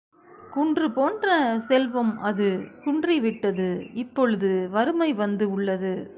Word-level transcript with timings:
குன்று 0.51 0.91
போன்ற 0.91 1.27
செல்வம் 1.67 2.17
அது 2.19 2.47
குன்றி 2.83 3.19
விட்டது 3.19 3.69
இப்பொழுது 3.93 4.69
வறுமை 4.69 5.13
வந்து 5.13 5.51
உள்ளது. 5.51 5.93